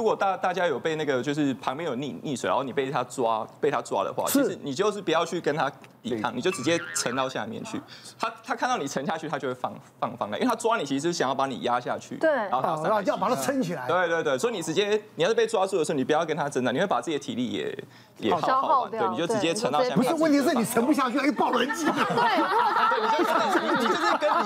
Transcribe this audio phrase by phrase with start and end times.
[0.00, 5.68] 如果大大家有被那个就是旁边有溺溺水，然后你被他抓被他抓的话，其实你就是不要去跟他
[6.00, 7.80] 抵抗，你就直接沉到下面去。
[8.16, 13.88] 他他看到你沉下去，他就会放放放开，因为他抓你其实是想要把你压下去，对，然后他要把它撑起来。
[13.88, 17.84] 对对对，所以你直接你要是被抓住的时候，你不要跟他争的，你会把自己的体力也
[18.18, 19.98] 也消耗完，对，你就直接沉到下面。
[19.98, 21.86] 不是，问题是你沉不下去，还抱人机。
[21.86, 21.92] 对，
[23.02, 24.37] 你就是跟你就是跟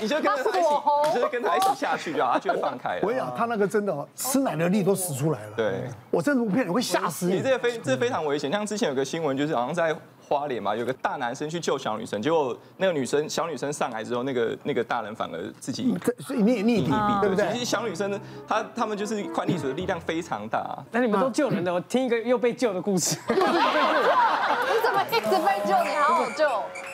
[0.00, 0.68] 你就跟他一起，
[1.14, 2.98] 你就跟他一起下去就好，他就会放开。
[3.02, 5.52] 我跟你讲，他那个真的吃奶的力都使出来了。
[5.56, 5.84] 对。
[6.10, 7.34] 我这图片你会吓死你！
[7.36, 8.50] 你这个非这非常危险。
[8.50, 9.94] 像之前有个新闻，就是好像在
[10.28, 17.52] 花莲嘛，有个大男生去救小女生，结果那个女生小女生上来之后，那个那个大人反而自己所以你也溺毙，对不对？
[17.52, 20.78] 其实小女生呢，她他们就是快溺水的力量非常大。
[20.90, 23.16] 那你们都救人的，我听一个又被救的故事。
[23.28, 23.50] 又被救？
[23.52, 25.84] 你怎么一直被救？
[25.84, 26.48] 你好好救。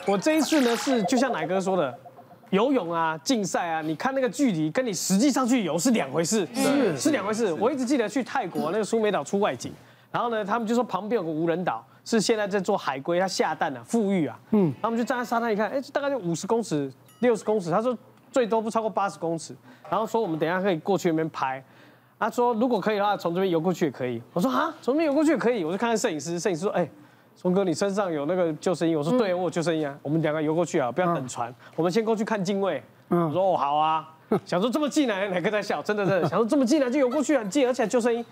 [0.05, 1.93] 我这一次呢是就像奶哥说的。
[2.51, 7.51] 游泳啊，竞赛啊，你看那个距离，跟你实际上去游是两回事，是是两回事。
[7.53, 9.71] 我一直记得去泰国那个苏梅岛出外景，
[10.11, 17.95] 然后呢，他们就说旁边有个无人岛，是现在在做海龟，它下蛋啊，富裕啊，嗯，他们就站在沙滩一看，哎，大概就五十公尺、六十公尺，他说
[18.31, 19.53] 最多不超过八十公尺，
[19.89, 21.61] 然后说我们等一下可以过去那边拍，
[22.17, 24.21] 他说如果可以的话，从这边游过去也可以。
[24.31, 26.87] 我说啊，从这边游过去也可以，我就看看摄影师，摄影师说，哎。
[27.37, 28.95] 松哥，你身上有那个救生衣？
[28.95, 29.95] 我说对，我有救生衣啊。
[30.01, 32.81] 我们两个游过去啊，不要等船，我们先过去看敬畏。
[33.09, 34.09] 我说哦，好啊。
[34.43, 35.81] 想说这么近来，哪个在笑？
[35.83, 38.25] 真的真的，想说这么近来就游过去很近，而且救生衣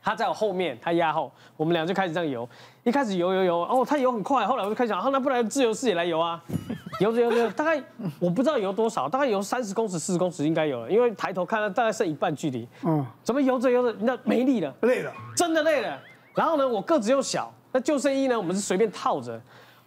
[0.00, 2.48] 他在我后面，他压后，我们俩就开始这样游。
[2.84, 6.40] 一开始游游游，哦，他游很快，后来我就开始想，那不然自由式也来游啊。
[7.00, 7.82] 游着游着，大概
[8.20, 12.66] 我不知道游多少，大概游三十公尺、四十公尺应该有了，因为抬头看了大概剩一半距离。
[12.84, 15.98] 嗯，怎么游着游着，那没力了，累了，真的累了。
[16.34, 17.52] 然后呢，我个子又小。
[17.72, 18.38] 那救生衣呢？
[18.38, 19.40] 我们是随便套着，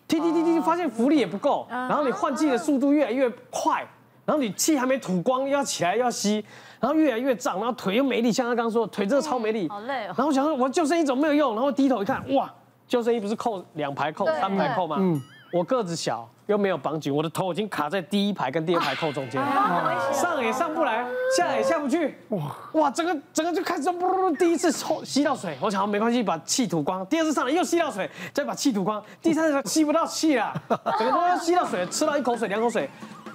[0.07, 3.87] 踢踢踢踢，发现浮力也不够，然后你换气的速度越来越快，
[4.25, 6.43] 然后你气还没吐光，又要起来要吸，
[6.79, 10.07] 然后越来越胀，然后腿又没力，像他刚刚说，腿真的超没力，好累哦。
[10.07, 11.53] 然后我想说，我救生衣怎么没有用？
[11.53, 12.51] 然后低头一看，哇，
[12.87, 14.97] 救生衣不是扣两排扣、三排扣吗？
[14.99, 15.21] 嗯，
[15.55, 16.27] 我个子小。
[16.47, 19.43] 又没有绑紧，我的头已经卡在第一排跟第二排扣中间，
[20.13, 21.03] 上也上不来，
[21.35, 22.15] 下来也下不去。
[22.29, 27.03] 哇哇，整个整个就开始噗，第一次抽吸到水，我想没关系，把气吐光。
[27.07, 29.03] 第二次上来又吸到水，再把气吐光。
[29.23, 30.53] 第三次吸不到气了，
[30.99, 32.87] 整个都要吸到水，吃到一口水两口水，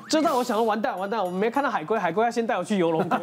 [0.08, 3.16] 就在我想说完蛋完蛋，我们没看到海龟，海龟要先带我去游龙沟。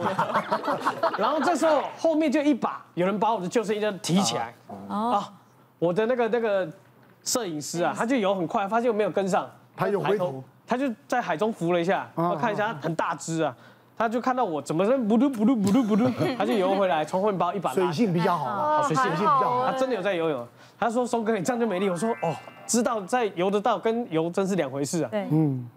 [1.17, 4.53] 然后这时候后面就一把有人把我的救生衣就提起来，
[4.89, 5.31] 啊，
[5.79, 6.69] 我的那个那个
[7.27, 9.47] 摄影师啊，他就游很快，发现我没有跟上。
[9.75, 13.55] 他又回头，他就在海中浮了一下，我看一下，他很大只啊，
[13.95, 17.71] 他就看到我怎么说，不噜不噜不噜不噜， 他就游回来，从后面把我一把。
[17.73, 20.47] 水性比较好啊，水性比较好，他真的有在游泳。
[20.79, 25.67] 他说：“松哥，你这样就没力。”我说：“哦，知道在游得到跟游真是两回事啊。”嗯。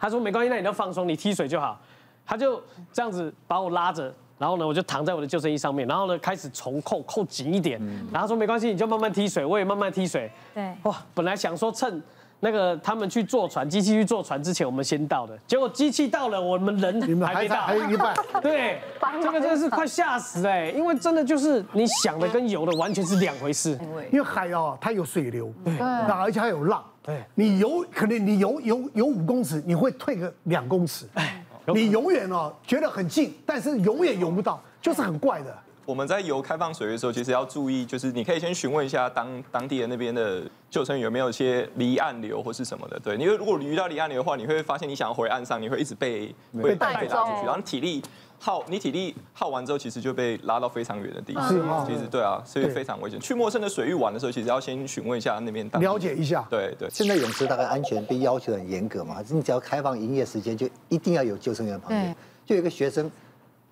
[0.00, 1.80] 他说：“没关系，那你就放松，你踢水就好。”
[2.26, 7.78] 他就这样子把我拉着，然后呢，我就躺在我的救生衣上面，然后呢，开始重扣，扣紧一点。
[8.12, 10.72] 然后他说：“没关系，你就慢慢踢水，我也慢慢踢水。”对。
[10.84, 12.02] 哇，本来想说趁。
[12.40, 15.36] 那个他们去坐船，机器去坐船之前，我们先到的。
[15.44, 18.14] 结果机器到了，我们人还没到，还有一半。
[18.40, 18.80] 对，
[19.20, 20.70] 这个真的是快吓死哎！
[20.70, 23.76] 因为真的就是你想的跟游的完全是两回事。
[24.12, 26.80] 因为海哦，它有水流，对，那而且还有浪。
[27.02, 31.08] 对，你游可能你游游游五公尺，你会退个两公尺。
[31.14, 31.44] 哎，
[31.74, 35.56] 你永远哦觉得很近，但是永远游不到，就是很怪的。
[35.88, 43.00] 我们在游开放水域的时候，其实要注意，就是你可以先询问一下当当地的那边的救生员有没有一些离岸流或是什么的。
[43.00, 46.26] 对，因为如果你遇到离岸流的话，你会发现你想要回岸上，你会一直被
[46.62, 48.02] 被带拉出去，然后体力
[48.38, 51.48] 耗，你体力耗完之后，其实就被拉到非常远的地方。
[51.48, 51.86] 是吗？
[51.88, 53.18] 其实对啊，所以非常危险。
[53.18, 56.46] 去陌生的水域玩的时候，其实要先询问一下那边，了解一下。
[56.50, 56.86] 对对。
[56.90, 62.14] 现在泳池大概安全被要求很严格嘛，你只要开放营业时间，就一定要有救生员旁边。
[62.44, 63.10] 就有一个学生，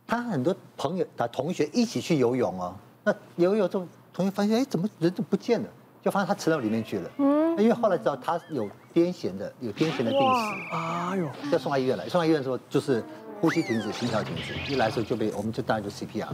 [0.06, 2.74] 他很多朋友、他同学一起去游泳哦。
[3.04, 5.68] 那游泳之后，同学发现，哎，怎么人都不见了？
[6.02, 7.10] 就发现他沉到里面去了。
[7.18, 7.36] 嗯。
[7.58, 8.64] 因为后来知道他有
[8.94, 10.74] 癫痫的，有癫痫的病史。
[10.74, 11.28] 哎呦！
[11.50, 13.02] 要送到医院来，送到医院的时候就是
[13.40, 14.54] 呼吸停止，心跳停止。
[14.72, 16.28] 一来的时候就被我们就当然就 CPR。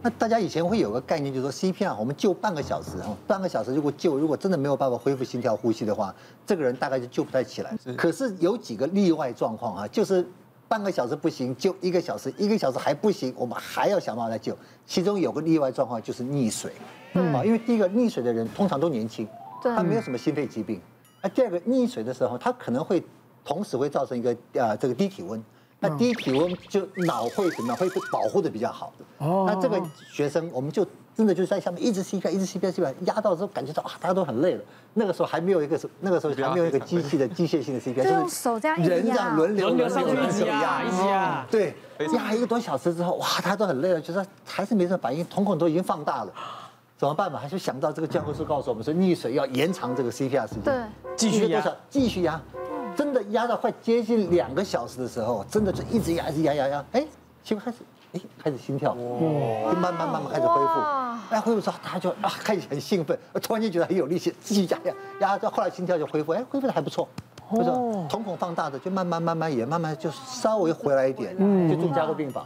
[0.00, 2.92] 那大家以前会有个概念，就是说 CPR 我们救半个小时，
[3.26, 6.14] 半个小时如果救，如果真的没有办法恢复心跳呼吸的话，
[6.46, 7.76] 这个人大概就救不太起来。
[7.84, 7.92] 是。
[7.94, 10.26] 可是有几个例外状况啊，就是。
[10.72, 14.56] 半个小时不行，就一个小时，一个小时还不行，我们还要想办法来救。
[14.86, 16.72] 其中有个例外状况就是溺水，
[17.12, 19.28] 嗯，因为第一个溺水的人通常都年轻，
[19.62, 20.80] 他没有什么心肺疾病。
[21.20, 23.04] 那第二个溺水的时候，他可能会
[23.44, 25.44] 同时会造成一个呃这个低体温，
[25.78, 27.76] 那低体温就脑会怎么样？
[27.76, 28.94] 会被保护的比较好。
[29.18, 29.44] 哦。
[29.46, 29.78] 那这个
[30.10, 34.62] 学生，我们就真的就是在下面一直 CPR，一直 CPR，CPR 压到之后感觉到啊，大家都很累了。
[34.94, 41.46] 那个时候还没有一个，那个时候还没有一个机器的机械性的 CPR，就是手这样一人这样轮流轮流上去一直压，一直压。
[41.50, 41.74] 对，
[42.14, 46.32] 压一个多小时之后，哇，大家都很累了，就是还是没什么反应，瞳孔都已经放大了。
[46.96, 47.38] 怎么办嘛？
[47.38, 50.74] 还是想到这个教科书告诉我们说，溺水要延长这个 CPR 时间，对，
[51.16, 52.40] 继续压，继续压，
[52.94, 57.04] 真的压到快接近两个小时的时候，真的就一直压，一直压，压，压，哎，
[57.42, 57.78] 结果开始，
[58.12, 60.80] 哎，开始心跳，就慢慢慢慢开始恢复，
[61.30, 67.08] 哎，恢复之后他就啊开始很兴奋，突然间觉得很有力气，继续压压压，到后来心跳就恢复，哎，恢复的还不错。
[67.56, 67.70] 不是
[68.08, 71.36] 瞳孔放大的，就慢慢慢慢也慢慢就稍微回来一点，
[71.68, 72.44] 就住加护病房，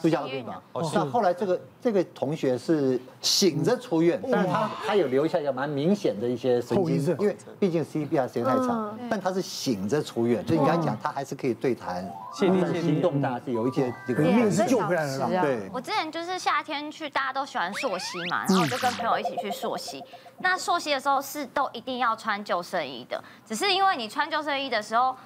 [0.00, 0.62] 住加护病房。
[0.94, 15.28] 那后来这个这个同学是醒着出院，但是他他有留下一个蛮明显的一些神经，因为毕竟 CPR 时间太长，但他是醒着出院，就应该讲他还是可以对谈，现在行动大是有一些这个命是救回来了。
[15.42, 20.02] 对，我之前就是夏天去，大家都喜欢溯溪嘛，然后我就跟朋友一起去溯溪。
[20.38, 25.16] 那溯溪的时候是都一定要穿救生衣的，只是因为你穿救生衣的时候，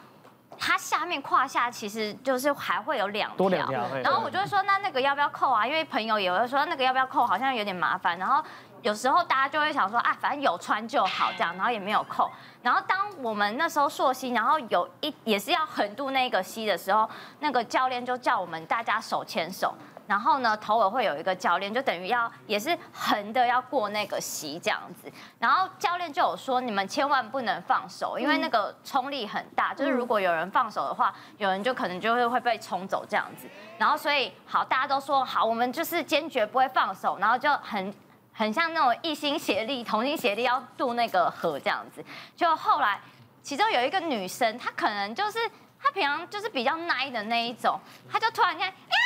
[0.58, 3.70] 它下面胯下其实就是还会有两条，
[4.02, 5.66] 然后我就会说，那那个要不要扣啊？
[5.66, 8.18] 因为朋友也会说那个要不要扣，好像有点麻烦。
[8.18, 8.42] 然后
[8.82, 12.30] 有时候大家就会想说，啊，反正有穿就好这样，然后也没有扣。
[12.62, 17.08] 然后当我们那时候溯溪，然后有一也是要横渡那个溪的时候，
[17.40, 19.74] 那个教练就叫我们大家手牵手。
[20.10, 25.08] 然后呢，头尾会有一个教练，就等于要也是横的要过那个席这样子。
[25.38, 33.48] 然后教练就有说，你们千万不能放手，因为那个冲力很大，就是如果有人放手的话，有人就可能就会会被冲走这样子。
[33.78, 37.94] 然后所以好，大家都说好，我们就是坚决不会放手，然后就很
[38.32, 42.04] 很像那种一心协力、同心协力要渡那个河这样子。
[42.34, 43.00] 就后来，
[43.44, 45.38] 其中有一个女生，她可能就是
[45.80, 47.78] 她平常就是比较奶的那一种，
[48.10, 48.68] 她就突然间。
[48.68, 48.99] 手，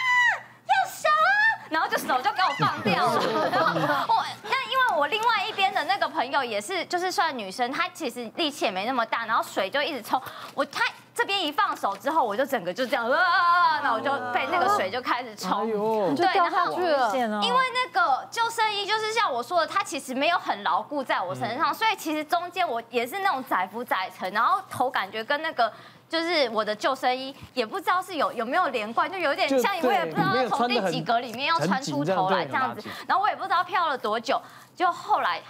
[1.70, 4.06] 然后就手就给我放掉了。
[4.08, 10.20] 我那因为我另外一边的那个朋友也是，就是算女生，她其实力气也没那么大，然后水就一直冲
[10.54, 10.84] 我，她
[11.14, 15.66] 这边一放手之后，我就整个就这样啊，然后我就被那个水就开始冲，
[16.14, 17.10] 对，掉下去了。
[17.42, 25.72] 因为那个救生衣就是像我说的，它其实没有很牢固在我身上，所以其实中间我也是那种载浮载沉，然后头感觉跟那个。
[26.14, 34.40] 就是我的救生衣也不知道是有有没有连贯，就有点像，我也不知道从第几格里面要穿出头来这样子，然后我也不知道漂了多久，
[34.76, 35.42] 就后来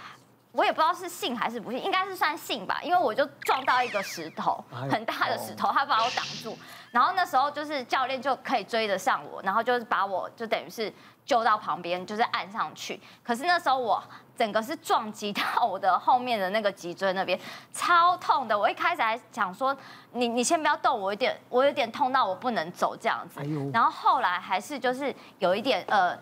[0.55, 6.57] 我也不知道是幸还是不幸，应该是算幸吧，因为我就撞到一个石头，很大的石头，他把我挡住，
[6.91, 10.91] 然后那时候就是教练就可以追得上我，然后就是把我就等于是
[11.25, 14.01] 救到旁边，就是按上去，可是那时候我。
[14.37, 17.39] 整个是撞击到我的后面的那个脊椎那边，
[17.71, 18.59] 超痛的。
[18.59, 19.73] 我一开始还想说，
[20.11, 23.39] 你你先不要动，我有点我有点痛到我不能走这样子。
[23.71, 26.13] 然后后来还是就是有一点呃，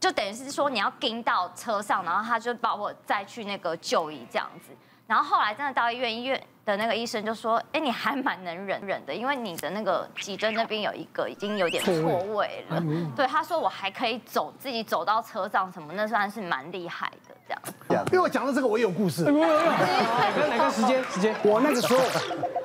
[0.00, 4.72] 就等于是说你要跟到车上，然后他就把我再去那个就医这样子。
[5.06, 12.80] 然后后来真的到医院，医院的那个医生就说：“哎，你还蛮能忍忍的，因为你的那个脊椎那边有一个已经有点错位了。”
[13.14, 17.52] 对，他说我还可以走，自己走到车上什么，那算是蛮厉害的这
[17.94, 18.04] 样。
[18.06, 19.24] 因为我讲到这个，我也有故事。
[19.24, 21.34] 哪个哪个时间时间？
[21.42, 22.00] 我那个时候，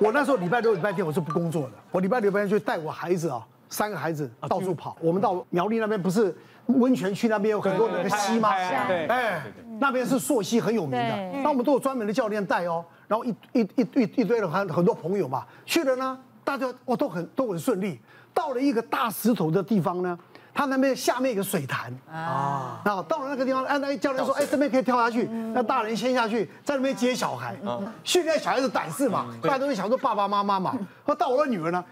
[0.00, 4.96] 我那时候礼拜六礼拜天我是不工作的，我礼拜六礼拜天就带我孩子啊，三个孩子到处跑。
[5.00, 6.32] 我们到苗栗那边不是
[6.66, 8.50] 温泉区那边有很多那个溪吗？
[8.86, 9.42] 对，哎。
[9.78, 15.44] 那边是溯溪很有名的，那我们都有专门的教练带哦，然后一一一一一堆人很很多朋友嘛。
[15.66, 18.00] 去了呢，大家哦都很都很顺利，
[18.32, 20.18] 到了一个大石头的地方呢，
[20.54, 21.92] 他那边下面有个水潭。
[22.10, 27.54] 啊，然后到了那个地方，哎，那个教练说，哎，这边可以跳下去，那大人先下去，在那边接小孩，
[28.02, 31.84] 训练小孩子胆识嘛，大家都会想说爸爸妈妈嘛， 那到我的女儿呢，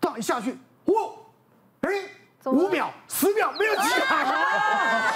[0.00, 0.56] 到一下去，
[0.86, 0.94] 哇，
[1.82, 1.90] 哎，
[2.50, 5.12] 五秒十秒没有起来，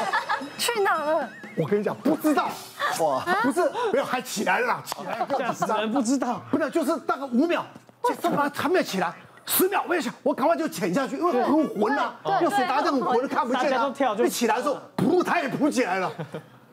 [0.59, 1.29] 去哪了？
[1.57, 2.49] 我跟你讲，不知道，
[3.01, 7.65] 哇，不是，没有，还起来了，起来了，吓死人，不知道，不是，就是大概五秒，
[8.21, 9.13] 怎么还没有起来？
[9.47, 13.93] 十秒，我也想，我赶快就潜下去，因为很浑啊，因为水打这很浑，看不见啊。
[14.25, 16.11] 一起来的时候，噗，他也扑起来了，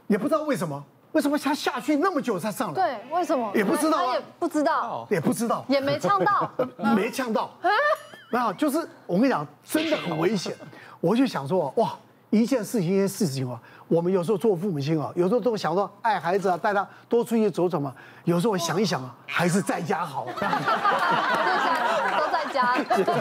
[0.08, 0.82] 也不知道为什么，
[1.14, 2.74] 为什么他下去那么久才上来？
[2.74, 3.52] 对，为什么？
[3.56, 6.52] 也不知道，也不知道，也不知道，也没呛到，
[6.96, 7.52] 没呛到，
[8.30, 10.54] 没有，就是我跟你讲，真的很危险。
[11.00, 11.98] 我就想说，哇，
[12.30, 13.60] 一件事情，一件事情啊。
[13.88, 17.96] 我们有时候做父母亲啊，有时候都想说爱孩子啊，带他多出去走走嘛。
[18.26, 20.26] 有时候我想一想啊，还是在家好。
[20.26, 20.34] 都
[22.30, 23.14] 在家，真的。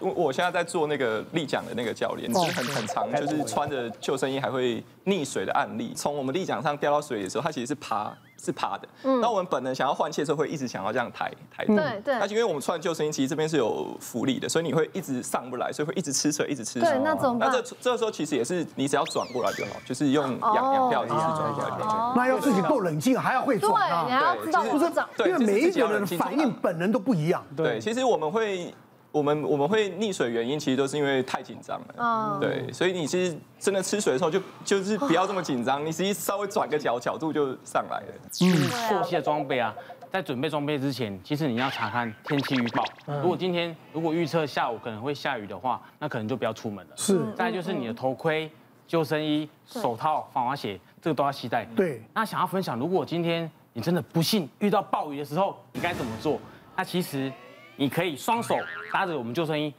[0.00, 5.92] 我我现在在做那个立桨的那个教练，就是很很长，就是穿着救生衣还会溺水的案例。
[5.94, 8.12] 从我们立桨上掉到水里的时候，他其实是爬
[8.42, 11.64] 是趴的，那我们本能想要换气的时候会一直想要这样抬抬。
[11.64, 16.88] 对对那就因为我们穿救生衣，其实这边是有浮力的，所以你会一直上不来，所以会一直吃水，一直吃水。
[16.88, 17.50] 对，那怎么办？
[17.50, 22.14] 那这这个时候其实也是你只要转过来就好，就是用仰仰漂的姿势转过来就好。
[22.16, 25.08] 那要自己够冷静，还要会转对，你要知道对不是长。
[25.16, 27.42] 对因为每一个人反应本能都不一样。
[27.56, 28.74] 对，其实我们会。
[29.16, 38.06] 我们我们会溺水原因其实都是因为太紧张了，嗯，对，所以你其实真的吃水的时候就就是不要这么紧张，你实际稍微转个角角度就上来了。
[38.42, 39.74] 嗯，过期的装备啊，
[40.12, 42.84] 在准备装备之前，其实你要查看天气预报。
[43.22, 46.92] 如果今天如果预测下午可能会下雨的话，那可能就不要出门了。
[46.94, 47.18] 是。
[47.34, 48.50] 再就是你的头盔、
[48.86, 51.64] 救生衣、手套、防滑鞋，这个都要携带。
[51.74, 52.02] 对。
[52.12, 56.38] 那想要分享，如果今天你真的不幸遇到暴雨的时候，你该怎么做？
[56.76, 57.32] 那其实
[57.76, 58.56] 你可以双手
[58.92, 59.72] 搭着我们救生衣。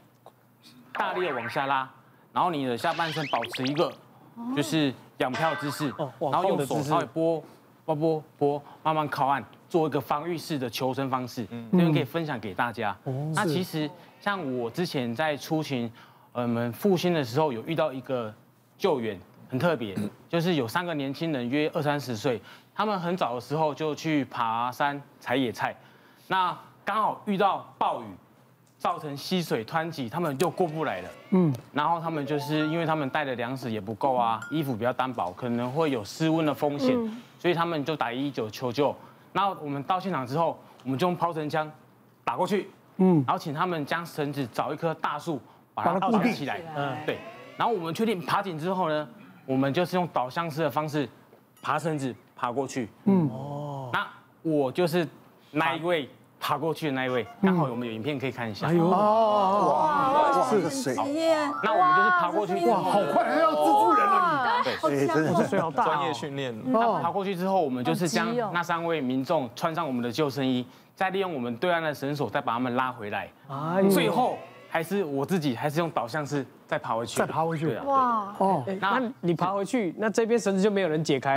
[0.93, 1.87] 大力的往下拉，
[2.33, 3.93] 然后你的下半身保持一个
[4.55, 7.43] 就是仰漂姿势，然后用手稍微拨
[7.85, 12.97] 拨拨拨，慢慢靠岸，做一个防御式的求生方式，这边可以分享给大家。
[13.35, 13.87] 那其实
[14.19, 15.91] 像我之前在出勤，
[16.31, 18.33] 呃，我们复兴的时候有遇到一个
[18.75, 19.19] 救援，
[19.51, 19.95] 很特别，
[20.27, 22.41] 就是有三个年轻人约二三十岁，
[22.73, 25.75] 他们很早的时候就去爬山采野菜，
[26.27, 28.05] 那刚好遇到暴雨。
[28.79, 31.09] 造成溪水湍急，他们就过不来了。
[31.31, 36.95] 嗯，然后他们就是因为他们带的粮食也不够啊，衣服比较单薄，可能会有失温的风险，
[37.39, 38.95] 所以他们就打一一九求救。
[39.33, 41.69] 然后我们到现场之后，我们就用抛绳枪
[42.23, 45.41] 打过去，嗯，然后请他们将绳子找一棵大树
[45.73, 46.61] 把它固定起来。
[46.75, 47.17] 嗯，对。
[47.57, 49.09] 然后我们确定爬紧之后呢，
[49.47, 51.09] 我们就是用导向式的方式
[51.63, 52.87] 爬绳子爬过去。
[53.05, 54.07] 嗯，哦，那
[54.43, 55.05] 我就是
[55.49, 56.07] 那一位。
[56.39, 58.67] 爬过去的那一位，刚好我们有影片可以看一下。
[58.67, 58.99] 哎呦，哇，
[59.69, 60.95] 哇，是谁？
[61.63, 64.69] 那我们就是爬过去，哇，好快，还要蜘蛛人了你。
[64.81, 65.83] 对，真的是水好大。
[65.83, 66.55] 专业训练。
[66.71, 70.65] 那爬过去之后，我们就是将那三位民众穿上我们的救生衣，
[70.95, 73.29] 再利用我们对岸的绳索，再把他们拉回来。
[73.89, 74.37] 最后
[74.69, 77.17] 还是我自己，还是用导向式再爬回去。
[77.17, 77.75] 再爬回去。
[77.85, 81.35] 哇，哦，那你爬回去，那这边绳子就没有人解开。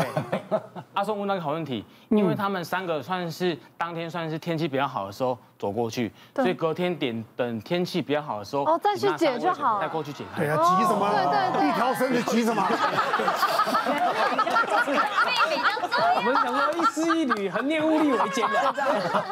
[1.01, 10.43] 阿松问到一个好问题，因为他们三个算是当天算是天气比较好的时候走过去，所以隔天点等天气比较好的时候，哦，再去解就好，再过去解开。
[10.45, 11.09] 对啊，急什么？
[11.11, 12.63] 对对对，一条绳子急什么？
[16.17, 18.75] 我们想说一丝一缕，恒念物力为艰的，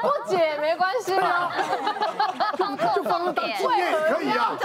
[0.00, 1.52] 不解没关系 啊，
[2.96, 4.56] 就放个点，可以啊。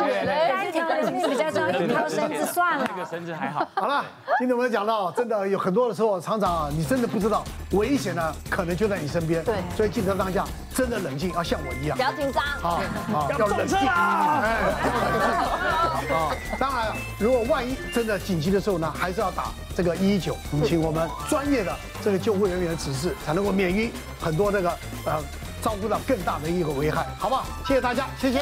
[1.29, 2.86] 比较重要，一条绳子算了。
[2.88, 3.67] 这个绳子还好。
[3.75, 4.03] 好了，
[4.39, 9.43] 今天我们讲到，真的有很多的时候，厂长啊，你真的不知道危险呢，可能就在你身边。
[9.43, 12.81] 对，所以记得当下真的冷静，要像我一样，不要紧张，啊
[13.13, 14.41] 啊，要冷静啊！
[14.43, 14.50] 哎，
[16.13, 19.45] 啊，当然，如果万一真的紧急的时候呢，还是要打
[19.75, 24.69] 这个一一九，请我们专业的这个救护人员的指示，才能够免于很多那个
[25.05, 25.22] 呃，
[25.62, 27.45] 照顾到更大的一个危害，好不好？
[27.65, 28.41] 谢谢大家，谢谢。